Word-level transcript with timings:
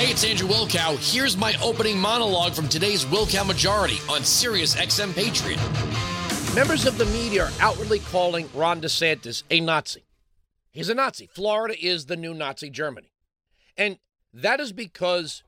Hey, 0.00 0.12
it's 0.12 0.24
Andrew 0.24 0.48
Wilkow. 0.48 0.96
Here's 1.12 1.36
my 1.36 1.54
opening 1.62 1.98
monologue 1.98 2.54
from 2.54 2.70
today's 2.70 3.04
Wilkow 3.04 3.46
Majority 3.46 3.98
on 4.08 4.24
Sirius 4.24 4.74
XM 4.74 5.14
Patriot. 5.14 5.60
Members 6.54 6.86
of 6.86 6.96
the 6.96 7.04
media 7.04 7.44
are 7.44 7.50
outwardly 7.60 7.98
calling 7.98 8.48
Ron 8.54 8.80
DeSantis 8.80 9.42
a 9.50 9.60
Nazi. 9.60 10.06
He's 10.70 10.88
a 10.88 10.94
Nazi. 10.94 11.26
Florida 11.26 11.74
is 11.78 12.06
the 12.06 12.16
new 12.16 12.32
Nazi 12.32 12.70
Germany. 12.70 13.12
And 13.76 13.98
that 14.32 14.58
is 14.58 14.72
because 14.72 15.42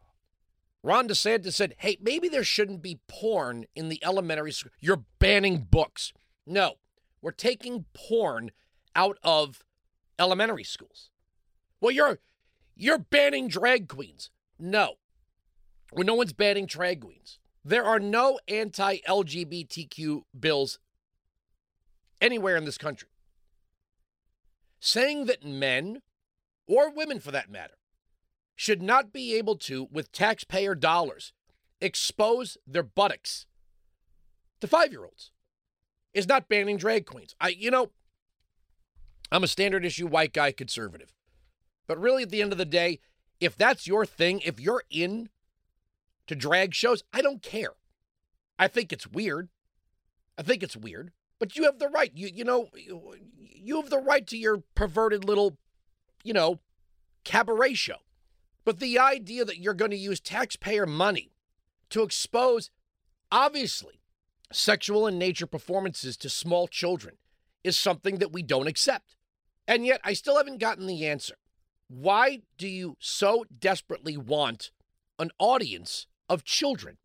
Ron 0.82 1.08
DeSantis 1.08 1.54
said, 1.54 1.74
hey, 1.78 1.96
maybe 2.02 2.28
there 2.28 2.44
shouldn't 2.44 2.82
be 2.82 3.00
porn 3.08 3.64
in 3.74 3.88
the 3.88 4.04
elementary 4.04 4.52
school. 4.52 4.72
You're 4.80 5.04
banning 5.18 5.66
books. 5.70 6.12
No, 6.46 6.74
we're 7.22 7.30
taking 7.30 7.86
porn 7.94 8.50
out 8.94 9.16
of 9.22 9.64
elementary 10.18 10.64
schools. 10.64 11.08
Well, 11.80 11.90
you're 11.90 12.18
you're 12.76 12.98
banning 12.98 13.48
drag 13.48 13.88
queens. 13.88 14.28
No. 14.62 14.94
Well, 15.92 16.06
no 16.06 16.14
one's 16.14 16.32
banning 16.32 16.66
drag 16.66 17.00
queens. 17.00 17.40
There 17.64 17.84
are 17.84 17.98
no 17.98 18.38
anti-LGBTQ 18.46 20.22
bills 20.38 20.78
anywhere 22.20 22.56
in 22.56 22.64
this 22.64 22.78
country. 22.78 23.08
Saying 24.78 25.26
that 25.26 25.44
men, 25.44 26.02
or 26.68 26.92
women 26.92 27.18
for 27.18 27.32
that 27.32 27.50
matter, 27.50 27.74
should 28.54 28.80
not 28.80 29.12
be 29.12 29.34
able 29.34 29.56
to, 29.56 29.88
with 29.90 30.12
taxpayer 30.12 30.76
dollars, 30.76 31.32
expose 31.80 32.56
their 32.64 32.84
buttocks 32.84 33.46
to 34.60 34.68
five 34.68 34.92
year 34.92 35.02
olds 35.02 35.32
is 36.14 36.28
not 36.28 36.48
banning 36.48 36.76
drag 36.76 37.04
queens. 37.04 37.34
I, 37.40 37.48
you 37.48 37.72
know, 37.72 37.90
I'm 39.32 39.42
a 39.42 39.48
standard 39.48 39.84
issue 39.84 40.06
white 40.06 40.32
guy 40.32 40.52
conservative. 40.52 41.12
But 41.88 42.00
really, 42.00 42.22
at 42.22 42.30
the 42.30 42.40
end 42.40 42.52
of 42.52 42.58
the 42.58 42.64
day, 42.64 43.00
if 43.42 43.56
that's 43.56 43.86
your 43.86 44.06
thing, 44.06 44.40
if 44.44 44.60
you're 44.60 44.84
in 44.88 45.28
to 46.28 46.36
drag 46.36 46.74
shows, 46.74 47.02
I 47.12 47.20
don't 47.22 47.42
care. 47.42 47.72
I 48.58 48.68
think 48.68 48.92
it's 48.92 49.06
weird. 49.06 49.48
I 50.38 50.42
think 50.42 50.62
it's 50.62 50.76
weird, 50.76 51.10
but 51.40 51.56
you 51.56 51.64
have 51.64 51.78
the 51.78 51.88
right. 51.88 52.12
You 52.14 52.28
you 52.32 52.44
know, 52.44 52.68
you 53.38 53.80
have 53.80 53.90
the 53.90 53.98
right 53.98 54.26
to 54.28 54.38
your 54.38 54.62
perverted 54.74 55.24
little, 55.24 55.58
you 56.22 56.32
know, 56.32 56.60
cabaret 57.24 57.74
show. 57.74 57.96
But 58.64 58.78
the 58.78 58.98
idea 58.98 59.44
that 59.44 59.58
you're 59.58 59.74
going 59.74 59.90
to 59.90 59.96
use 59.96 60.20
taxpayer 60.20 60.86
money 60.86 61.32
to 61.90 62.02
expose 62.02 62.70
obviously 63.32 64.00
sexual 64.52 65.06
in 65.06 65.18
nature 65.18 65.46
performances 65.46 66.16
to 66.18 66.30
small 66.30 66.68
children 66.68 67.16
is 67.64 67.76
something 67.76 68.18
that 68.18 68.32
we 68.32 68.42
don't 68.42 68.68
accept. 68.68 69.16
And 69.66 69.84
yet 69.84 70.00
I 70.04 70.12
still 70.12 70.36
haven't 70.36 70.58
gotten 70.58 70.86
the 70.86 71.06
answer. 71.06 71.34
Why 71.94 72.40
do 72.56 72.66
you 72.66 72.96
so 72.98 73.44
desperately 73.60 74.16
want 74.16 74.70
an 75.18 75.30
audience 75.38 76.06
of 76.26 76.42
children? 76.42 76.96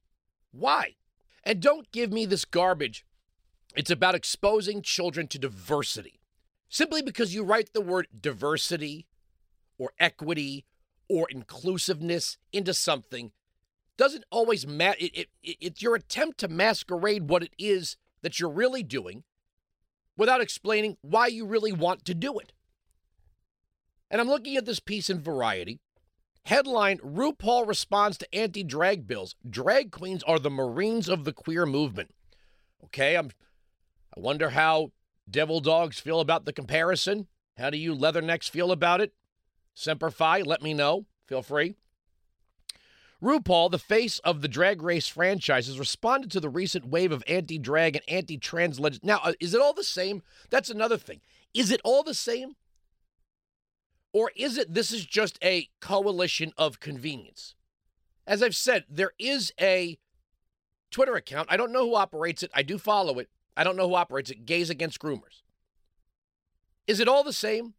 Why? 0.54 0.96
And 1.44 1.60
don't 1.60 1.92
give 1.92 2.14
me 2.14 2.26
this 2.26 2.46
garbage. 2.46 3.06
It's 3.76 3.92
about 3.92 4.16
exposing 4.16 4.82
children 4.82 5.28
to 5.28 5.38
diversity. 5.38 6.22
Simply 6.70 7.02
because 7.02 7.36
you 7.36 7.44
write 7.44 7.74
the 7.74 7.82
word 7.82 8.08
diversity 8.18 9.08
or 9.78 9.92
equity 10.00 10.64
or 11.10 11.28
inclusiveness 11.30 12.38
into 12.54 12.74
something 12.74 13.34
doesn't 13.98 14.24
always 14.32 14.66
matter. 14.66 15.00
It, 15.02 15.18
it, 15.18 15.28
it, 15.44 15.58
it's 15.60 15.82
your 15.82 15.96
attempt 15.96 16.38
to 16.38 16.48
masquerade 16.48 17.30
what 17.30 17.44
it 17.44 17.54
is 17.58 17.98
that 18.22 18.40
you're 18.40 18.50
really 18.50 18.84
doing 18.84 19.26
without 20.16 20.40
explaining 20.40 20.96
why 21.02 21.28
you 21.28 21.46
really 21.46 21.74
want 21.74 22.06
to 22.06 22.14
do 22.14 22.40
it. 22.40 22.54
And 24.10 24.22
I'm 24.22 24.28
looking 24.28 24.56
at 24.56 24.66
this 24.66 24.80
piece 24.80 25.10
in 25.10 25.22
Variety. 25.22 25.80
Headline 26.46 27.00
RuPaul 27.00 27.68
responds 27.68 28.18
to 28.18 28.36
anti 28.36 28.64
drag 28.64 29.08
bills. 29.08 29.36
Drag 29.50 29.92
queens 29.92 30.24
are 30.24 30.40
the 30.40 30.50
Marines 30.50 31.10
of 31.10 31.26
the 31.26 31.34
queer 31.34 31.66
movement. 31.66 32.14
Okay, 32.86 33.16
I'm, 33.16 33.32
I 34.16 34.20
wonder 34.20 34.52
how 34.52 34.92
devil 35.30 35.60
dogs 35.60 36.00
feel 36.00 36.22
about 36.22 36.46
the 36.46 36.54
comparison. 36.54 37.28
How 37.58 37.70
do 37.70 37.78
you 37.78 37.94
leathernecks 37.94 38.50
feel 38.50 38.72
about 38.72 39.02
it? 39.02 39.14
Semper 39.74 40.10
Fi, 40.10 40.42
let 40.42 40.62
me 40.62 40.74
know. 40.74 41.06
Feel 41.26 41.42
free. 41.42 41.76
RuPaul, 43.22 43.72
the 43.72 43.80
face 43.80 44.20
of 44.20 44.42
the 44.42 44.48
drag 44.48 44.82
race 44.82 45.08
franchise, 45.08 45.68
has 45.68 45.80
responded 45.80 46.30
to 46.32 46.40
the 46.40 46.50
recent 46.50 46.86
wave 46.86 47.12
of 47.12 47.24
anti 47.28 47.58
drag 47.58 47.96
and 47.96 48.06
anti 48.08 48.38
trans. 48.38 48.80
Now, 49.04 49.20
uh, 49.24 49.34
is 49.40 49.54
it 49.54 49.62
all 49.62 49.74
the 49.74 49.84
same? 49.84 50.22
That's 50.50 50.70
another 50.70 50.98
thing. 50.98 51.22
Is 51.54 51.72
it 51.72 51.82
all 51.84 52.04
the 52.04 52.14
same? 52.14 52.56
Or 54.14 54.32
is 54.36 54.58
it 54.58 54.74
this 54.74 54.92
is 54.92 55.06
just 55.06 55.38
a 55.44 55.70
coalition 55.80 56.54
of 56.58 56.80
convenience? 56.80 57.56
As 58.26 58.44
I've 58.44 58.56
said, 58.56 58.86
there 58.90 59.12
is 59.20 59.54
a 59.60 59.98
Twitter 60.92 61.16
account. 61.16 61.48
I 61.52 61.58
don't 61.58 61.72
know 61.72 61.88
who 61.88 61.96
operates 61.96 62.44
it. 62.44 62.52
I 62.54 62.64
do 62.64 62.78
follow 62.78 63.20
it. 63.20 63.30
I 63.56 63.64
don't 63.64 63.76
know 63.76 63.90
who 63.90 63.96
operates 63.96 64.30
it. 64.30 64.46
Gays 64.46 64.70
Against 64.70 65.00
Groomers. 65.00 65.44
Is 66.86 67.00
it 67.00 67.08
all 67.08 67.24
the 67.24 67.34
same? 67.34 67.74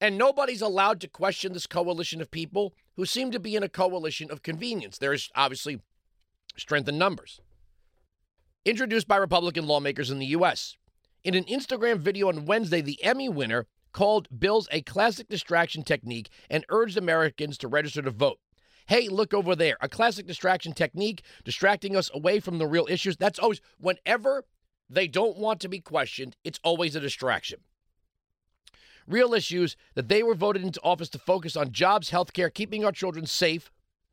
And 0.00 0.18
nobody's 0.18 0.62
allowed 0.62 1.00
to 1.00 1.08
question 1.08 1.52
this 1.52 1.66
coalition 1.66 2.20
of 2.20 2.30
people 2.30 2.74
who 2.96 3.06
seem 3.06 3.30
to 3.30 3.40
be 3.40 3.56
in 3.56 3.62
a 3.62 3.68
coalition 3.68 4.30
of 4.30 4.42
convenience. 4.42 4.98
There's 4.98 5.30
obviously 5.34 5.80
strength 6.56 6.88
in 6.88 6.98
numbers. 6.98 7.40
Introduced 8.64 9.08
by 9.08 9.16
Republican 9.16 9.66
lawmakers 9.66 10.10
in 10.10 10.18
the 10.18 10.26
U.S. 10.26 10.76
In 11.22 11.34
an 11.34 11.44
Instagram 11.44 11.98
video 11.98 12.28
on 12.28 12.46
Wednesday, 12.46 12.80
the 12.80 13.02
Emmy 13.02 13.28
winner 13.28 13.66
called 13.94 14.28
bills 14.38 14.68
a 14.70 14.82
classic 14.82 15.28
distraction 15.28 15.82
technique 15.82 16.28
and 16.50 16.66
urged 16.68 16.98
Americans 16.98 17.56
to 17.56 17.68
register 17.68 18.02
to 18.02 18.10
vote. 18.10 18.38
Hey, 18.86 19.08
look 19.08 19.32
over 19.32 19.56
there. 19.56 19.78
A 19.80 19.88
classic 19.88 20.26
distraction 20.26 20.74
technique, 20.74 21.22
distracting 21.42 21.96
us 21.96 22.10
away 22.12 22.40
from 22.40 22.58
the 22.58 22.66
real 22.66 22.86
issues. 22.90 23.16
That's 23.16 23.38
always, 23.38 23.62
whenever 23.78 24.44
they 24.90 25.08
don't 25.08 25.38
want 25.38 25.60
to 25.60 25.68
be 25.68 25.80
questioned, 25.80 26.36
it's 26.44 26.60
always 26.62 26.94
a 26.94 27.00
distraction. 27.00 27.60
Real 29.06 29.32
issues 29.32 29.76
that 29.94 30.08
they 30.08 30.22
were 30.22 30.34
voted 30.34 30.62
into 30.62 30.82
office 30.82 31.08
to 31.10 31.18
focus 31.18 31.56
on 31.56 31.72
jobs, 31.72 32.10
healthcare, 32.10 32.52
keeping 32.52 32.84
our 32.84 32.92
children 32.92 33.24
safe. 33.24 33.70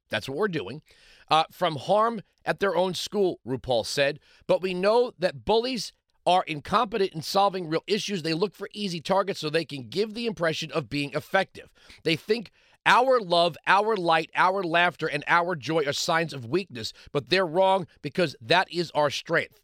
That's 0.09 0.29
what 0.29 0.37
we're 0.37 0.47
doing. 0.47 0.81
Uh, 1.29 1.45
from 1.51 1.75
harm 1.75 2.21
at 2.45 2.59
their 2.59 2.75
own 2.75 2.93
school, 2.93 3.39
RuPaul 3.47 3.85
said. 3.85 4.19
But 4.47 4.61
we 4.61 4.73
know 4.73 5.11
that 5.19 5.45
bullies 5.45 5.91
are 6.25 6.43
incompetent 6.43 7.13
in 7.13 7.21
solving 7.21 7.69
real 7.69 7.83
issues. 7.87 8.23
They 8.23 8.33
look 8.33 8.53
for 8.53 8.69
easy 8.73 9.01
targets 9.01 9.39
so 9.39 9.49
they 9.49 9.65
can 9.65 9.89
give 9.89 10.13
the 10.13 10.25
impression 10.25 10.71
of 10.71 10.89
being 10.89 11.13
effective. 11.13 11.69
They 12.03 12.15
think 12.15 12.51
our 12.85 13.19
love, 13.19 13.57
our 13.67 13.95
light, 13.95 14.31
our 14.35 14.63
laughter, 14.63 15.07
and 15.07 15.23
our 15.27 15.55
joy 15.55 15.85
are 15.85 15.93
signs 15.93 16.33
of 16.33 16.45
weakness, 16.45 16.93
but 17.11 17.29
they're 17.29 17.45
wrong 17.45 17.87
because 18.01 18.35
that 18.41 18.71
is 18.71 18.91
our 18.91 19.09
strength. 19.09 19.61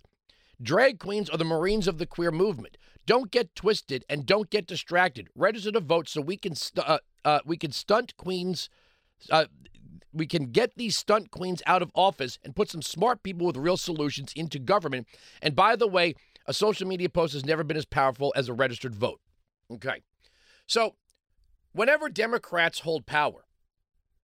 Drag 0.61 0.99
queens 0.99 1.29
are 1.29 1.37
the 1.37 1.45
Marines 1.45 1.87
of 1.87 1.97
the 1.97 2.05
queer 2.05 2.31
movement. 2.31 2.77
Don't 3.05 3.31
get 3.31 3.55
twisted 3.55 4.03
and 4.09 4.25
don't 4.25 4.49
get 4.49 4.67
distracted. 4.67 5.29
Register 5.35 5.71
to 5.71 5.79
vote 5.79 6.09
so 6.09 6.21
we 6.21 6.37
can 6.37 6.55
st- 6.55 6.87
uh, 6.87 6.99
uh, 7.23 7.39
we 7.45 7.57
can 7.57 7.71
stunt 7.71 8.15
queens. 8.17 8.69
Uh, 9.31 9.45
we 10.13 10.25
can 10.25 10.51
get 10.51 10.75
these 10.75 10.97
stunt 10.97 11.31
queens 11.31 11.61
out 11.65 11.81
of 11.81 11.91
office 11.93 12.39
and 12.43 12.55
put 12.55 12.69
some 12.69 12.81
smart 12.81 13.23
people 13.23 13.45
with 13.45 13.55
real 13.55 13.77
solutions 13.77 14.33
into 14.35 14.59
government. 14.59 15.07
And 15.41 15.55
by 15.55 15.75
the 15.75 15.87
way, 15.87 16.15
a 16.47 16.53
social 16.53 16.87
media 16.87 17.09
post 17.09 17.33
has 17.33 17.45
never 17.45 17.63
been 17.63 17.77
as 17.77 17.85
powerful 17.85 18.33
as 18.35 18.47
a 18.47 18.53
registered 18.53 18.95
vote. 18.95 19.19
Okay. 19.71 20.03
So, 20.65 20.95
whenever 21.73 22.09
Democrats 22.09 22.79
hold 22.79 23.05
power, 23.05 23.45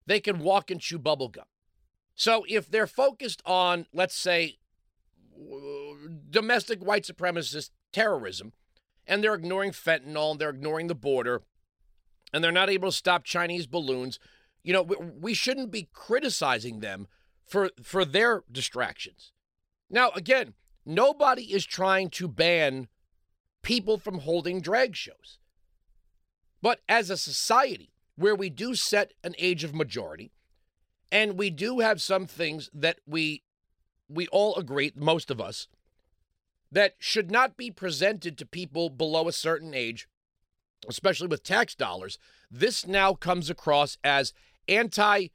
they 0.06 0.20
can 0.20 0.40
walk 0.40 0.72
and 0.72 0.80
chew 0.80 1.00
bubblegum. 1.00 1.46
So, 2.16 2.46
if 2.48 2.70
they're 2.70 2.88
focused 2.88 3.42
on, 3.46 3.88
let's 3.94 4.16
say, 4.16 4.58
domestic 6.30 6.84
white 6.84 7.04
supremacist 7.04 7.72
terrorism, 7.92 8.54
and 9.06 9.24
they're 9.24 9.34
ignoring 9.34 9.72
fentanyl, 9.72 10.32
and 10.32 10.40
they're 10.40 10.50
ignoring 10.50 10.88
the 10.88 10.96
border, 10.96 11.44
and 12.34 12.44
they're 12.44 12.52
not 12.52 12.70
able 12.70 12.90
to 12.90 12.96
stop 12.96 13.24
Chinese 13.24 13.68
balloons, 13.68 14.20
you 14.64 14.74
know, 14.74 14.82
we 14.82 15.34
shouldn't 15.34 15.72
be 15.72 15.90
criticizing 15.94 16.80
them 16.80 17.08
for 17.46 17.72
for 17.82 18.06
their 18.06 18.44
distractions. 18.52 19.34
Now, 19.90 20.12
again, 20.16 20.54
Nobody 20.86 21.54
is 21.54 21.66
trying 21.66 22.10
to 22.12 22.28
ban 22.28 22.88
people 23.62 23.98
from 23.98 24.20
holding 24.20 24.62
drag 24.62 24.96
shows. 24.96 25.40
But 26.62 26.82
as 26.88 27.10
a 27.10 27.18
society 27.18 27.92
where 28.16 28.36
we 28.36 28.50
do 28.50 28.76
set 28.76 29.14
an 29.24 29.36
age 29.38 29.64
of 29.64 29.74
majority 29.74 30.32
and 31.12 31.38
we 31.38 31.50
do 31.50 31.80
have 31.80 32.02
some 32.02 32.26
things 32.26 32.70
that 32.74 33.00
we 33.06 33.44
we 34.10 34.28
all 34.28 34.56
agree, 34.56 34.92
most 34.96 35.32
of 35.32 35.42
us, 35.42 35.68
that 36.72 36.96
should 37.00 37.32
not 37.32 37.58
be 37.58 37.72
presented 37.72 38.38
to 38.38 38.46
people 38.46 38.90
below 38.90 39.28
a 39.28 39.32
certain 39.32 39.74
age, 39.74 40.08
especially 40.88 41.28
with 41.28 41.44
tax 41.44 41.74
dollars, 41.74 42.20
this 42.52 42.86
now 42.86 43.14
comes 43.14 43.50
across 43.50 43.98
as 44.04 44.34
anti 44.68 45.28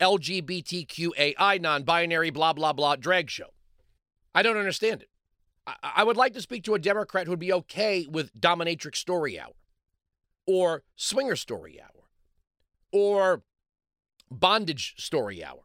LGBTQAI, 0.00 1.60
non 1.60 1.82
binary, 1.82 2.30
blah, 2.30 2.52
blah, 2.52 2.72
blah 2.72 2.96
drag 2.96 3.30
show. 3.30 3.50
I 4.36 4.42
don't 4.42 4.58
understand 4.58 5.00
it. 5.00 5.08
I, 5.66 5.74
I 5.96 6.04
would 6.04 6.18
like 6.18 6.34
to 6.34 6.42
speak 6.42 6.62
to 6.64 6.74
a 6.74 6.78
Democrat 6.78 7.26
who'd 7.26 7.38
be 7.38 7.54
okay 7.54 8.06
with 8.08 8.38
Dominatrix 8.38 8.96
Story 8.96 9.40
Hour 9.40 9.54
or 10.46 10.82
Swinger 10.94 11.36
Story 11.36 11.80
Hour 11.80 12.04
or 12.92 13.42
bondage 14.30 14.94
story 14.98 15.42
hour, 15.42 15.62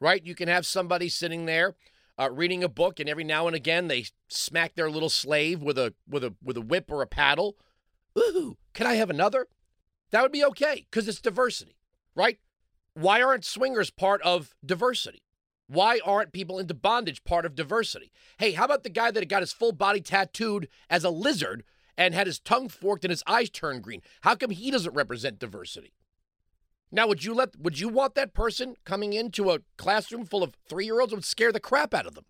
right? 0.00 0.24
You 0.24 0.34
can 0.36 0.48
have 0.48 0.66
somebody 0.66 1.08
sitting 1.08 1.46
there 1.46 1.74
uh, 2.16 2.30
reading 2.30 2.62
a 2.62 2.68
book, 2.68 3.00
and 3.00 3.08
every 3.08 3.24
now 3.24 3.48
and 3.48 3.56
again 3.56 3.88
they 3.88 4.06
smack 4.28 4.76
their 4.76 4.90
little 4.90 5.08
slave 5.08 5.60
with 5.60 5.76
a 5.76 5.94
with 6.08 6.22
a 6.22 6.34
with 6.42 6.56
a 6.56 6.60
whip 6.60 6.90
or 6.92 7.02
a 7.02 7.06
paddle. 7.08 7.56
Ooh, 8.16 8.56
can 8.72 8.86
I 8.86 8.94
have 8.94 9.10
another? 9.10 9.48
That 10.12 10.22
would 10.22 10.32
be 10.32 10.44
okay 10.44 10.86
because 10.88 11.08
it's 11.08 11.20
diversity, 11.20 11.76
right? 12.14 12.38
Why 12.94 13.20
aren't 13.20 13.44
swingers 13.44 13.90
part 13.90 14.22
of 14.22 14.54
diversity? 14.64 15.22
Why 15.74 15.98
aren't 16.04 16.32
people 16.32 16.60
into 16.60 16.72
bondage 16.72 17.24
part 17.24 17.44
of 17.44 17.56
diversity? 17.56 18.12
Hey, 18.38 18.52
how 18.52 18.64
about 18.64 18.84
the 18.84 18.90
guy 18.90 19.10
that 19.10 19.28
got 19.28 19.42
his 19.42 19.52
full 19.52 19.72
body 19.72 20.00
tattooed 20.00 20.68
as 20.88 21.02
a 21.02 21.10
lizard 21.10 21.64
and 21.96 22.14
had 22.14 22.28
his 22.28 22.38
tongue 22.38 22.68
forked 22.68 23.04
and 23.04 23.10
his 23.10 23.24
eyes 23.26 23.50
turned 23.50 23.82
green? 23.82 24.00
How 24.20 24.36
come 24.36 24.50
he 24.50 24.70
doesn't 24.70 24.94
represent 24.94 25.40
diversity? 25.40 25.92
Now, 26.92 27.08
would 27.08 27.24
you 27.24 27.34
let 27.34 27.58
would 27.58 27.80
you 27.80 27.88
want 27.88 28.14
that 28.14 28.34
person 28.34 28.76
coming 28.84 29.14
into 29.14 29.50
a 29.50 29.62
classroom 29.76 30.26
full 30.26 30.44
of 30.44 30.54
three 30.68 30.84
year 30.84 31.00
olds 31.00 31.12
would 31.12 31.24
scare 31.24 31.50
the 31.50 31.58
crap 31.58 31.92
out 31.92 32.06
of 32.06 32.14
them? 32.14 32.26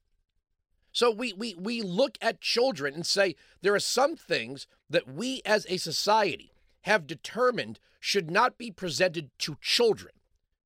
So 0.90 1.10
we 1.10 1.34
we 1.34 1.54
we 1.54 1.82
look 1.82 2.16
at 2.22 2.40
children 2.40 2.94
and 2.94 3.04
say 3.04 3.36
there 3.60 3.74
are 3.74 3.80
some 3.80 4.16
things 4.16 4.66
that 4.88 5.06
we 5.06 5.42
as 5.44 5.66
a 5.68 5.76
society 5.76 6.54
have 6.84 7.06
determined 7.06 7.78
should 8.00 8.30
not 8.30 8.56
be 8.56 8.70
presented 8.70 9.30
to 9.40 9.58
children. 9.60 10.14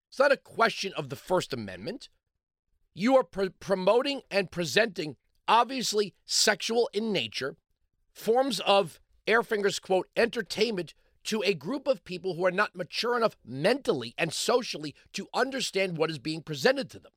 It's 0.08 0.20
not 0.20 0.30
a 0.30 0.36
question 0.36 0.92
of 0.96 1.08
the 1.08 1.16
First 1.16 1.52
Amendment. 1.52 2.08
You 2.98 3.16
are 3.16 3.22
pr- 3.22 3.50
promoting 3.60 4.22
and 4.28 4.50
presenting 4.50 5.14
obviously 5.46 6.14
sexual 6.26 6.90
in 6.92 7.12
nature 7.12 7.56
forms 8.10 8.58
of 8.58 8.98
Airfinger's 9.24 9.78
quote 9.78 10.08
entertainment 10.16 10.94
to 11.22 11.40
a 11.46 11.54
group 11.54 11.86
of 11.86 12.02
people 12.02 12.34
who 12.34 12.44
are 12.44 12.50
not 12.50 12.74
mature 12.74 13.16
enough 13.16 13.36
mentally 13.44 14.14
and 14.18 14.32
socially 14.32 14.96
to 15.12 15.28
understand 15.32 15.96
what 15.96 16.10
is 16.10 16.18
being 16.18 16.42
presented 16.42 16.90
to 16.90 16.98
them. 16.98 17.12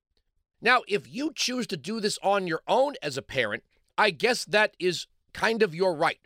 Now, 0.62 0.84
if 0.88 1.12
you 1.12 1.32
choose 1.34 1.66
to 1.68 1.78
do 1.78 2.00
this 2.00 2.20
on 2.22 2.46
your 2.46 2.62
own 2.68 2.94
as 3.02 3.18
a 3.18 3.24
parent, 3.24 3.64
I 3.98 4.12
guess 4.12 4.46
that 4.46 4.76
is 4.78 5.08
kind 5.34 5.64
of 5.64 5.74
your 5.74 5.96
right. 5.96 6.20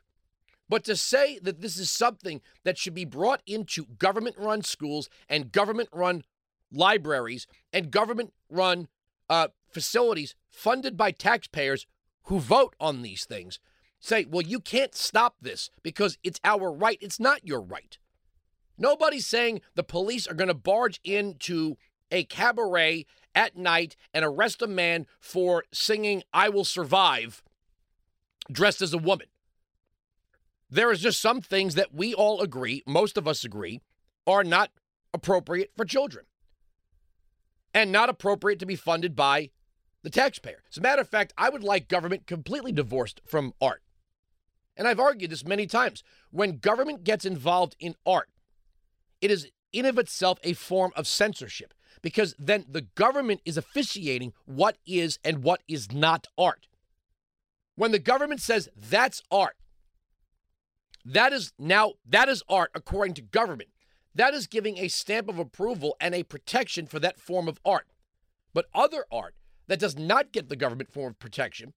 But 0.67 0.83
to 0.83 0.97
say 0.97 1.39
that 1.39 1.61
this 1.61 1.77
is 1.77 1.89
something 1.89 2.41
that 2.65 2.77
should 2.77 2.93
be 2.93 3.05
brought 3.05 3.41
into 3.47 3.85
government 3.85 4.35
run 4.37 4.63
schools 4.63 5.07
and 5.29 5.53
government 5.53 5.87
run 5.93 6.25
libraries 6.73 7.47
and 7.71 7.89
government 7.89 8.33
run 8.49 8.89
uh, 9.29 9.49
facilities 9.69 10.35
funded 10.49 10.95
by 10.97 11.11
taxpayers 11.11 11.85
who 12.23 12.39
vote 12.39 12.75
on 12.79 13.01
these 13.01 13.25
things 13.25 13.59
say, 13.99 14.25
well, 14.25 14.41
you 14.41 14.59
can't 14.59 14.95
stop 14.95 15.35
this 15.41 15.69
because 15.83 16.17
it's 16.23 16.39
our 16.43 16.71
right. 16.71 16.97
It's 17.01 17.19
not 17.19 17.45
your 17.45 17.61
right. 17.61 17.97
Nobody's 18.77 19.25
saying 19.25 19.61
the 19.75 19.83
police 19.83 20.27
are 20.27 20.33
going 20.33 20.49
to 20.49 20.53
barge 20.53 20.99
into 21.03 21.77
a 22.11 22.23
cabaret 22.25 23.05
at 23.33 23.57
night 23.57 23.95
and 24.13 24.23
arrest 24.23 24.61
a 24.61 24.67
man 24.67 25.07
for 25.19 25.63
singing 25.71 26.23
I 26.33 26.49
Will 26.49 26.65
Survive 26.65 27.41
dressed 28.51 28.81
as 28.81 28.93
a 28.93 28.99
woman. 28.99 29.27
There 30.69 30.91
is 30.91 30.99
just 30.99 31.21
some 31.21 31.41
things 31.41 31.75
that 31.75 31.93
we 31.93 32.13
all 32.13 32.41
agree, 32.41 32.83
most 32.85 33.17
of 33.17 33.27
us 33.27 33.43
agree, 33.43 33.81
are 34.27 34.43
not 34.43 34.71
appropriate 35.13 35.71
for 35.75 35.85
children 35.85 36.25
and 37.75 37.91
not 37.91 38.09
appropriate 38.09 38.57
to 38.59 38.65
be 38.65 38.77
funded 38.77 39.15
by 39.15 39.49
the 40.01 40.09
taxpayer. 40.09 40.63
As 40.71 40.77
a 40.77 40.81
matter 40.81 41.01
of 41.01 41.09
fact, 41.09 41.33
I 41.37 41.49
would 41.49 41.63
like 41.63 41.89
government 41.89 42.25
completely 42.25 42.71
divorced 42.71 43.19
from 43.25 43.53
art. 43.61 43.83
And 44.77 44.87
I've 44.87 44.99
argued 44.99 45.29
this 45.29 45.45
many 45.45 45.67
times. 45.67 46.01
When 46.31 46.57
government 46.57 47.03
gets 47.03 47.25
involved 47.25 47.75
in 47.79 47.95
art, 48.05 48.29
it 49.19 49.29
is 49.29 49.49
in 49.73 49.85
of 49.85 49.99
itself 49.99 50.39
a 50.41 50.53
form 50.53 50.93
of 50.95 51.05
censorship 51.05 51.73
because 52.01 52.33
then 52.39 52.65
the 52.69 52.81
government 52.81 53.41
is 53.43 53.57
officiating 53.57 54.31
what 54.45 54.77
is 54.87 55.19
and 55.23 55.43
what 55.43 55.61
is 55.67 55.91
not 55.91 56.27
art. 56.37 56.67
When 57.75 57.91
the 57.91 57.99
government 57.99 58.39
says 58.39 58.69
that's 58.75 59.21
art, 59.29 59.57
that 61.03 61.33
is 61.33 61.51
now 61.59 61.93
that 62.07 62.29
is 62.29 62.41
art 62.47 62.71
according 62.73 63.15
to 63.15 63.21
government. 63.21 63.69
That 64.15 64.33
is 64.33 64.47
giving 64.47 64.77
a 64.77 64.87
stamp 64.87 65.27
of 65.27 65.37
approval 65.37 65.97
and 65.99 66.15
a 66.15 66.23
protection 66.23 66.87
for 66.87 66.99
that 66.99 67.19
form 67.19 67.47
of 67.47 67.59
art. 67.65 67.87
But 68.53 68.67
other 68.73 69.05
art 69.11 69.35
that 69.67 69.79
does 69.79 69.97
not 69.97 70.31
get 70.31 70.47
the 70.47 70.55
government 70.55 70.91
form 70.91 71.11
of 71.11 71.19
protection 71.19 71.73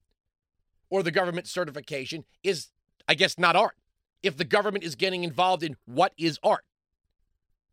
or 0.89 1.03
the 1.03 1.11
government 1.11 1.49
certification 1.49 2.25
is 2.43 2.69
I 3.09 3.15
guess 3.15 3.39
not 3.39 3.57
art. 3.57 3.75
If 4.23 4.37
the 4.37 4.45
government 4.45 4.85
is 4.85 4.95
getting 4.95 5.25
involved 5.25 5.63
in 5.63 5.77
what 5.87 6.13
is 6.17 6.39
art. 6.43 6.65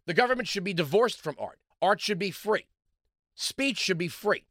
The 0.05 0.13
government 0.13 0.47
should 0.47 0.63
be 0.63 0.73
divorced 0.73 1.21
from 1.21 1.35
art. 1.39 1.59
Art 1.81 1.99
should 1.99 2.19
be 2.19 2.31
free. 2.31 2.67
Speech 3.35 3.77
should 3.77 3.97
be 3.97 4.07
free. 4.07 4.45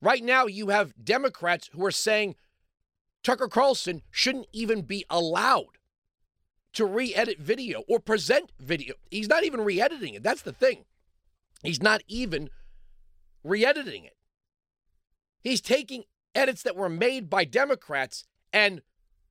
Right 0.00 0.24
now, 0.24 0.46
you 0.46 0.68
have 0.68 0.94
Democrats 1.02 1.68
who 1.72 1.84
are 1.84 1.90
saying 1.90 2.36
Tucker 3.22 3.48
Carlson 3.48 4.02
shouldn't 4.10 4.46
even 4.52 4.82
be 4.82 5.04
allowed 5.10 5.78
to 6.72 6.84
re 6.84 7.14
edit 7.14 7.38
video 7.38 7.82
or 7.88 7.98
present 7.98 8.52
video. 8.58 8.94
He's 9.10 9.28
not 9.28 9.44
even 9.44 9.60
re 9.62 9.80
editing 9.80 10.14
it. 10.14 10.22
That's 10.22 10.42
the 10.42 10.52
thing. 10.52 10.84
He's 11.62 11.82
not 11.82 12.02
even 12.06 12.50
re 13.44 13.64
editing 13.64 14.04
it. 14.04 14.16
He's 15.42 15.60
taking 15.60 16.04
edits 16.34 16.62
that 16.62 16.76
were 16.76 16.88
made 16.88 17.28
by 17.28 17.44
Democrats 17.44 18.24
and 18.52 18.82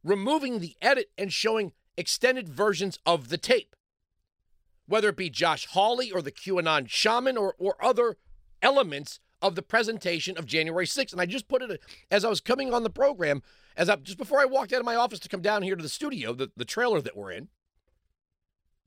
removing 0.03 0.59
the 0.59 0.75
edit 0.81 1.11
and 1.17 1.31
showing 1.31 1.71
extended 1.97 2.49
versions 2.49 2.97
of 3.05 3.29
the 3.29 3.37
tape. 3.37 3.75
Whether 4.87 5.09
it 5.09 5.17
be 5.17 5.29
Josh 5.29 5.67
Hawley 5.67 6.11
or 6.11 6.21
the 6.21 6.31
QAnon 6.31 6.89
shaman 6.89 7.37
or, 7.37 7.55
or 7.59 7.75
other 7.83 8.17
elements 8.61 9.19
of 9.41 9.55
the 9.55 9.61
presentation 9.61 10.37
of 10.37 10.45
January 10.45 10.85
6th. 10.85 11.11
And 11.11 11.21
I 11.21 11.25
just 11.25 11.47
put 11.47 11.61
it 11.61 11.81
as 12.11 12.25
I 12.25 12.29
was 12.29 12.41
coming 12.41 12.73
on 12.73 12.83
the 12.83 12.89
program 12.89 13.41
as 13.77 13.89
I 13.89 13.95
just 13.95 14.17
before 14.17 14.39
I 14.39 14.45
walked 14.45 14.73
out 14.73 14.79
of 14.79 14.85
my 14.85 14.95
office 14.95 15.19
to 15.19 15.29
come 15.29 15.41
down 15.41 15.63
here 15.63 15.75
to 15.75 15.83
the 15.83 15.89
studio, 15.89 16.33
the, 16.33 16.51
the 16.55 16.65
trailer 16.65 17.01
that 17.01 17.15
we're 17.15 17.31
in. 17.31 17.49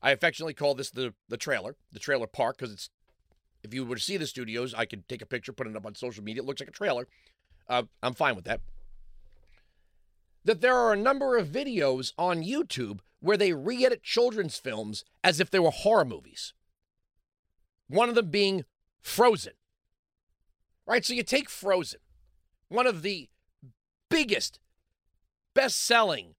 I 0.03 0.11
affectionately 0.11 0.55
call 0.55 0.75
this 0.75 0.91
the 0.91 1.15
the 1.29 1.37
trailer, 1.37 1.77
the 1.93 2.01
trailer 2.01 2.27
park, 2.27 2.59
because 2.59 2.73
it's 2.73 2.91
if 3.63 3.73
you 3.73 3.85
were 3.85 3.97
to 3.97 4.03
see 4.03 4.17
the 4.17 4.27
studios, 4.27 4.75
I 4.75 4.85
could 4.85 5.09
take 5.09 5.23
a 5.23 5.27
picture, 5.27 5.53
put 5.53 5.69
it 5.69 5.77
up 5.77 5.87
on 5.87 5.95
social 5.95 6.25
media. 6.25 6.43
It 6.43 6.47
looks 6.47 6.61
like 6.61 6.69
a 6.69 6.73
trailer. 6.73 7.07
Uh, 7.69 7.85
I'm 8.03 8.15
fine 8.15 8.35
with 8.35 8.45
that. 8.45 8.61
That 10.45 10.61
there 10.61 10.77
are 10.77 10.93
a 10.93 10.97
number 10.97 11.37
of 11.37 11.47
videos 11.47 12.13
on 12.19 12.43
YouTube 12.43 12.99
where 13.21 13.37
they 13.37 13.53
re 13.53 13.87
edit 13.87 14.03
children's 14.03 14.59
films 14.59 15.05
as 15.23 15.39
if 15.39 15.51
they 15.51 15.61
were 15.61 15.71
horror 15.71 16.05
movies. 16.05 16.53
One 17.87 18.09
of 18.09 18.17
them 18.17 18.31
being 18.31 18.65
Frozen. 19.01 19.53
Right? 20.87 21.05
So 21.05 21.15
you 21.15 21.23
take 21.23 21.49
Frozen, 21.49 22.01
one 22.69 22.87
of 22.87 23.03
the 23.03 23.29
biggest 24.09 24.59
best 25.55 25.83
selling 25.83 26.35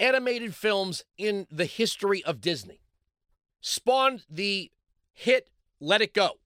animated 0.00 0.54
films 0.54 1.04
in 1.16 1.46
the 1.50 1.64
history 1.64 2.22
of 2.24 2.40
Disney. 2.40 2.80
Spawned 3.60 4.24
the 4.30 4.70
hit 5.12 5.50
Let 5.80 6.00
It 6.00 6.14
Go. 6.14 6.38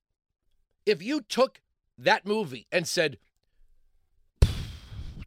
If 0.86 1.02
you 1.02 1.20
took 1.20 1.60
that 1.98 2.26
movie 2.26 2.66
and 2.72 2.88
said, 2.88 3.18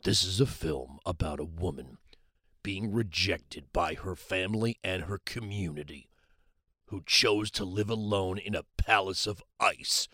This 0.04 0.24
is 0.24 0.40
a 0.42 0.46
film 0.46 1.00
about 1.06 1.40
a 1.40 1.46
woman 1.46 1.98
being 2.64 2.92
rejected 2.92 3.66
by 3.72 3.94
her 3.94 4.16
family 4.16 4.80
and 4.84 5.04
her 5.04 5.20
community, 5.24 6.10
who 6.88 7.04
chose 7.06 7.52
to 7.52 7.64
live 7.64 7.92
alone 7.92 8.40
in 8.40 8.56
a 8.56 8.66
palace 8.78 9.28
of 9.28 9.44
ice 9.60 10.08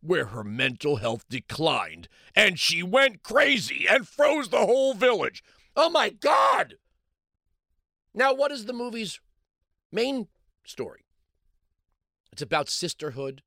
where 0.00 0.26
her 0.26 0.44
mental 0.44 0.96
health 0.96 1.24
declined 1.28 2.08
and 2.34 2.58
she 2.58 2.82
went 2.82 3.22
crazy 3.22 3.86
and 3.88 4.08
froze 4.08 4.48
the 4.48 4.66
whole 4.66 4.94
village. 4.94 5.42
Oh 5.76 5.90
my 5.90 6.10
God! 6.10 6.74
Now, 8.14 8.34
what 8.34 8.50
is 8.50 8.66
the 8.66 8.72
movie's 8.72 9.20
main 9.92 10.28
story? 10.64 11.04
It's 12.32 12.42
about 12.42 12.68
sisterhood, 12.68 13.42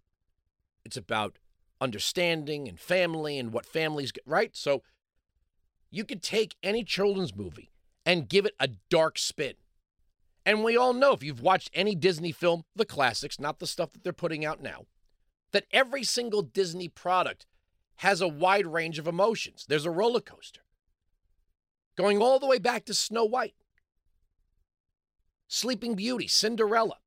it's 0.85 0.97
about 0.97 1.37
understanding 1.81 2.67
and 2.67 2.79
family 2.79 3.37
and 3.37 3.51
what 3.51 3.65
families 3.65 4.11
get, 4.11 4.23
right? 4.25 4.55
So 4.55 4.83
you 5.91 6.05
could 6.05 6.23
take 6.23 6.55
any 6.63 6.83
children's 6.83 7.35
movie 7.35 7.71
and 8.05 8.29
give 8.29 8.45
it 8.45 8.55
a 8.59 8.69
dark 8.89 9.17
spin. 9.17 9.53
And 10.45 10.63
we 10.63 10.75
all 10.75 10.93
know 10.93 11.13
if 11.13 11.23
you've 11.23 11.41
watched 11.41 11.69
any 11.73 11.95
Disney 11.95 12.31
film, 12.31 12.63
the 12.75 12.85
classics, 12.85 13.39
not 13.39 13.59
the 13.59 13.67
stuff 13.67 13.91
that 13.91 14.03
they're 14.03 14.11
putting 14.11 14.43
out 14.43 14.61
now, 14.61 14.85
that 15.53 15.65
every 15.71 16.03
single 16.03 16.41
Disney 16.41 16.89
product 16.89 17.45
has 17.97 18.19
a 18.19 18.27
wide 18.27 18.67
range 18.67 18.99
of 18.99 19.07
emotions. 19.07 19.65
There's 19.69 19.85
a 19.85 19.91
roller 19.91 20.19
coaster 20.19 20.61
going 21.95 22.21
all 22.21 22.39
the 22.39 22.47
way 22.47 22.57
back 22.57 22.85
to 22.85 22.93
Snow 22.93 23.23
White, 23.23 23.53
Sleeping 25.47 25.95
Beauty, 25.95 26.27
Cinderella. 26.27 26.97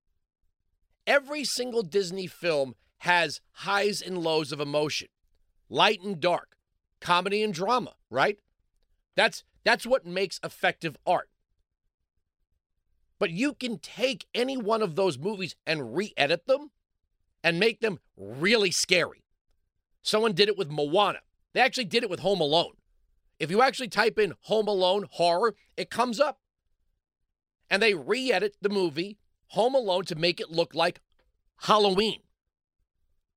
Every 1.07 1.45
single 1.45 1.83
Disney 1.83 2.27
film 2.27 2.75
has 2.99 3.41
highs 3.53 4.01
and 4.01 4.19
lows 4.19 4.53
of 4.53 4.61
emotion, 4.61 5.09
light 5.69 6.01
and 6.03 6.21
dark, 6.21 6.57
comedy 7.01 7.43
and 7.43 7.53
drama, 7.53 7.95
right? 8.11 8.39
That's 9.17 9.45
that's 9.65 9.87
what 9.87 10.07
makes 10.07 10.39
effective 10.45 10.97
art. 11.05 11.29
But 13.19 13.31
you 13.31 13.55
can 13.55 13.79
take 13.79 14.27
any 14.35 14.57
one 14.57 14.83
of 14.83 14.95
those 14.95 15.19
movies 15.19 15.57
and 15.67 15.97
re-edit 15.97 16.47
them 16.47 16.71
and 17.47 17.61
make 17.61 17.79
them 17.79 18.01
really 18.17 18.73
scary. 18.73 19.23
Someone 20.03 20.33
did 20.33 20.49
it 20.49 20.59
with 20.59 20.69
Moana. 20.69 21.21
They 21.55 21.61
actually 21.61 21.85
did 21.85 22.03
it 22.03 22.11
with 22.11 22.19
Home 22.19 22.41
Alone. 22.41 22.73
If 23.39 23.53
you 23.53 23.63
actually 23.63 23.87
type 23.87 24.19
in 24.19 24.35
Home 24.43 24.67
Alone 24.67 25.07
horror, 25.13 25.55
it 25.77 25.89
comes 25.89 26.19
up. 26.19 26.41
And 27.71 27.81
they 27.81 27.95
re 27.95 28.33
edit 28.33 28.57
the 28.61 28.69
movie 28.69 29.19
Home 29.51 29.77
Alone 29.77 30.05
to 30.07 30.17
make 30.17 30.41
it 30.41 30.51
look 30.51 30.75
like 30.75 31.01
Halloween. 31.59 32.23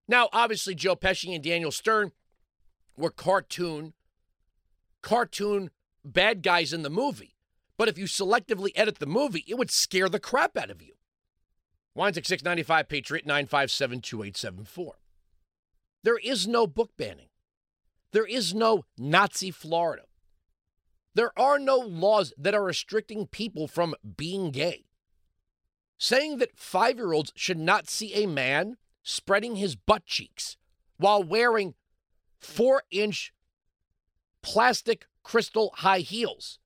Now, 0.08 0.28
obviously, 0.34 0.74
Joe 0.74 0.96
Pesci 0.96 1.36
and 1.36 1.44
Daniel 1.44 1.72
Stern 1.72 2.12
were 2.98 3.12
cartoon, 3.12 3.94
cartoon 5.04 5.70
bad 6.04 6.42
guys 6.42 6.74
in 6.74 6.82
the 6.82 6.90
movie. 6.90 7.36
But 7.78 7.90
if 7.90 8.00
you 8.00 8.06
selectively 8.06 8.72
edit 8.74 8.98
the 8.98 9.06
movie, 9.06 9.46
it 9.48 9.60
would 9.60 9.70
scare 9.70 10.10
the 10.10 10.20
crap 10.20 10.58
out 10.58 10.72
of 10.72 10.82
you. 10.82 10.94
Wines 12.00 12.18
at 12.18 12.26
695 12.26 12.88
Patriot 12.88 13.26
957 13.26 14.00
2874. 14.00 14.96
There 16.02 16.18
is 16.18 16.48
no 16.48 16.66
book 16.66 16.92
banning. 16.96 17.28
There 18.14 18.26
is 18.26 18.56
no 18.56 18.86
Nazi 18.98 19.52
Florida. 19.52 20.04
There 21.14 21.38
are 21.38 21.60
no 21.60 21.76
laws 21.76 22.34
that 22.38 22.56
are 22.56 22.64
restricting 22.64 23.28
people 23.28 23.68
from 23.68 23.96
being 24.16 24.52
gay. 24.52 24.86
Saying 25.98 26.38
that 26.38 26.58
five 26.58 26.96
year 26.96 27.12
olds 27.12 27.34
should 27.36 27.60
not 27.60 27.90
see 27.90 28.14
a 28.14 28.28
man 28.28 28.78
spreading 29.04 29.58
his 29.58 29.76
butt 29.76 30.06
cheeks 30.06 30.56
while 30.96 31.22
wearing 31.22 31.74
four 32.40 32.84
inch 32.92 33.34
plastic 34.42 35.06
crystal 35.22 35.74
high 35.80 36.00
heels 36.00 36.60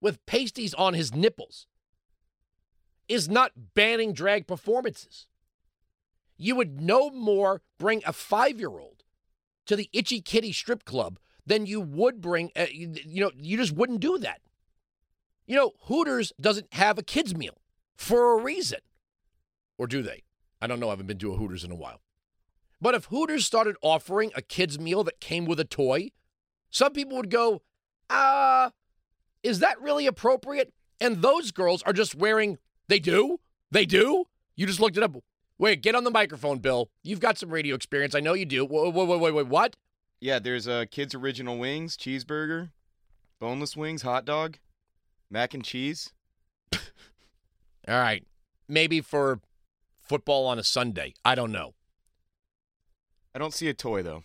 with 0.00 0.26
pasties 0.26 0.74
on 0.74 0.94
his 0.94 1.14
nipples 1.14 1.68
is 3.08 3.28
not 3.28 3.52
banning 3.74 4.12
drag 4.12 4.46
performances. 4.46 5.26
You 6.36 6.56
would 6.56 6.80
no 6.80 7.10
more 7.10 7.62
bring 7.78 8.02
a 8.06 8.12
five 8.12 8.58
year 8.58 8.70
old 8.70 9.04
to 9.66 9.76
the 9.76 9.88
Itchy 9.92 10.20
Kitty 10.20 10.52
strip 10.52 10.84
club 10.84 11.18
than 11.46 11.66
you 11.66 11.80
would 11.80 12.20
bring, 12.20 12.50
uh, 12.56 12.66
you, 12.70 13.20
know, 13.20 13.30
you 13.36 13.56
just 13.56 13.72
wouldn't 13.72 14.00
do 14.00 14.18
that. 14.18 14.40
You 15.46 15.56
know, 15.56 15.72
Hooters 15.82 16.32
doesn't 16.40 16.72
have 16.72 16.98
a 16.98 17.02
kids' 17.02 17.34
meal 17.34 17.58
for 17.96 18.38
a 18.38 18.42
reason. 18.42 18.80
Or 19.76 19.86
do 19.86 20.02
they? 20.02 20.22
I 20.62 20.66
don't 20.66 20.80
know. 20.80 20.88
I 20.88 20.90
haven't 20.90 21.06
been 21.06 21.18
to 21.18 21.32
a 21.32 21.36
Hooters 21.36 21.64
in 21.64 21.70
a 21.70 21.76
while. 21.76 22.00
But 22.80 22.94
if 22.94 23.06
Hooters 23.06 23.44
started 23.44 23.76
offering 23.82 24.32
a 24.34 24.42
kids' 24.42 24.78
meal 24.78 25.04
that 25.04 25.20
came 25.20 25.44
with 25.44 25.60
a 25.60 25.64
toy, 25.64 26.10
some 26.70 26.92
people 26.92 27.16
would 27.16 27.30
go, 27.30 27.62
ah, 28.10 28.66
uh, 28.66 28.70
is 29.42 29.58
that 29.58 29.80
really 29.80 30.06
appropriate? 30.06 30.72
And 31.00 31.22
those 31.22 31.50
girls 31.50 31.82
are 31.82 31.92
just 31.92 32.14
wearing, 32.14 32.58
they 32.88 32.98
do? 32.98 33.38
They 33.70 33.86
do? 33.86 34.24
You 34.56 34.66
just 34.66 34.80
looked 34.80 34.96
it 34.96 35.02
up. 35.02 35.16
Wait, 35.58 35.82
get 35.82 35.94
on 35.94 36.04
the 36.04 36.10
microphone, 36.10 36.58
Bill. 36.58 36.90
You've 37.02 37.20
got 37.20 37.38
some 37.38 37.50
radio 37.50 37.74
experience. 37.74 38.14
I 38.14 38.20
know 38.20 38.34
you 38.34 38.44
do. 38.44 38.64
Wait, 38.64 38.92
wait, 38.92 39.20
wait, 39.20 39.34
wait, 39.34 39.46
what? 39.46 39.76
Yeah, 40.20 40.38
there's 40.38 40.66
uh, 40.66 40.84
kids' 40.90 41.14
original 41.14 41.58
wings, 41.58 41.96
cheeseburger, 41.96 42.70
boneless 43.40 43.76
wings, 43.76 44.02
hot 44.02 44.24
dog, 44.24 44.58
mac 45.30 45.54
and 45.54 45.64
cheese. 45.64 46.12
All 46.72 46.80
right. 47.88 48.26
Maybe 48.68 49.00
for 49.00 49.40
football 50.00 50.46
on 50.46 50.58
a 50.58 50.64
Sunday. 50.64 51.14
I 51.24 51.34
don't 51.34 51.52
know. 51.52 51.74
I 53.34 53.38
don't 53.38 53.52
see 53.52 53.68
a 53.68 53.74
toy 53.74 54.02
though. 54.02 54.22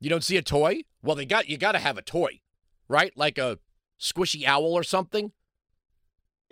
You 0.00 0.10
don't 0.10 0.24
see 0.24 0.36
a 0.36 0.42
toy? 0.42 0.82
Well, 1.02 1.16
they 1.16 1.24
got 1.24 1.48
you 1.48 1.56
got 1.56 1.72
to 1.72 1.78
have 1.78 1.96
a 1.96 2.02
toy, 2.02 2.40
right? 2.88 3.16
Like 3.16 3.38
a 3.38 3.58
squishy 4.00 4.44
owl 4.44 4.74
or 4.74 4.82
something. 4.82 5.32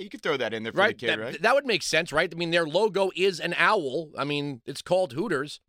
You 0.01 0.09
could 0.09 0.23
throw 0.23 0.39
that 0.39 0.55
in 0.55 0.63
there 0.63 0.73
for 0.73 0.79
right? 0.79 0.99
the 0.99 1.07
kid, 1.07 1.19
that, 1.19 1.21
right? 1.21 1.43
That 1.43 1.55
would 1.55 1.67
make 1.67 1.83
sense, 1.83 2.11
right? 2.11 2.33
I 2.33 2.37
mean, 2.37 2.51
their 2.51 2.67
logo 2.67 3.11
is 3.15 3.39
an 3.39 3.55
owl. 3.59 4.11
I 4.17 4.25
mean, 4.25 4.63
it's 4.65 4.81
called 4.81 5.13
Hooters. 5.13 5.61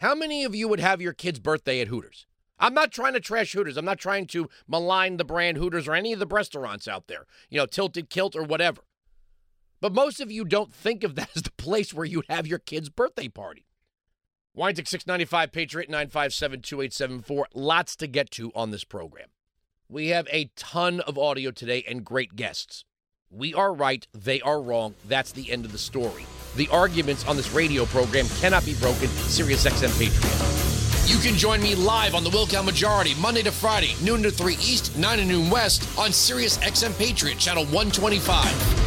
How 0.00 0.14
many 0.14 0.44
of 0.44 0.54
you 0.54 0.66
would 0.66 0.80
have 0.80 1.00
your 1.00 1.12
kid's 1.12 1.38
birthday 1.38 1.80
at 1.80 1.88
Hooters? 1.88 2.26
I'm 2.58 2.74
not 2.74 2.90
trying 2.90 3.12
to 3.12 3.20
trash 3.20 3.52
Hooters. 3.52 3.76
I'm 3.76 3.84
not 3.84 3.98
trying 3.98 4.26
to 4.28 4.48
malign 4.66 5.18
the 5.18 5.24
brand 5.24 5.56
Hooters 5.56 5.86
or 5.86 5.94
any 5.94 6.12
of 6.12 6.18
the 6.18 6.26
restaurants 6.26 6.88
out 6.88 7.06
there, 7.06 7.26
you 7.48 7.58
know, 7.58 7.66
Tilted 7.66 8.10
Kilt 8.10 8.34
or 8.34 8.42
whatever. 8.42 8.82
But 9.80 9.94
most 9.94 10.20
of 10.20 10.32
you 10.32 10.44
don't 10.44 10.74
think 10.74 11.04
of 11.04 11.14
that 11.16 11.30
as 11.36 11.42
the 11.42 11.52
place 11.52 11.94
where 11.94 12.06
you'd 12.06 12.26
have 12.28 12.46
your 12.46 12.58
kid's 12.58 12.88
birthday 12.88 13.28
party. 13.28 13.66
Weinzig 14.56 14.88
695 14.88 15.52
Patriot 15.52 15.90
957 15.90 16.62
2874. 16.62 17.48
Lots 17.54 17.94
to 17.96 18.06
get 18.06 18.30
to 18.32 18.50
on 18.54 18.70
this 18.70 18.84
program. 18.84 19.28
We 19.88 20.08
have 20.08 20.26
a 20.32 20.50
ton 20.56 21.00
of 21.00 21.18
audio 21.18 21.50
today 21.50 21.84
and 21.86 22.04
great 22.04 22.34
guests. 22.34 22.84
We 23.36 23.52
are 23.52 23.74
right, 23.74 24.06
they 24.14 24.40
are 24.40 24.62
wrong. 24.62 24.94
That's 25.08 25.30
the 25.30 25.52
end 25.52 25.66
of 25.66 25.72
the 25.72 25.76
story. 25.76 26.24
The 26.56 26.68
arguments 26.68 27.26
on 27.28 27.36
this 27.36 27.52
radio 27.52 27.84
program 27.84 28.26
cannot 28.40 28.64
be 28.64 28.72
broken. 28.76 29.08
Sirius 29.08 29.66
XM 29.66 29.92
Patriot. 29.98 31.06
You 31.06 31.18
can 31.18 31.36
join 31.36 31.60
me 31.60 31.74
live 31.74 32.14
on 32.14 32.24
the 32.24 32.30
Wilkow 32.30 32.64
Majority 32.64 33.12
Monday 33.20 33.42
to 33.42 33.52
Friday, 33.52 33.94
noon 34.02 34.22
to 34.22 34.30
3 34.30 34.54
East, 34.54 34.96
9 34.96 35.18
to 35.18 35.24
noon 35.26 35.50
West 35.50 35.86
on 35.98 36.12
Sirius 36.12 36.56
XM 36.58 36.96
Patriot, 36.96 37.38
channel 37.38 37.64
125. 37.66 38.85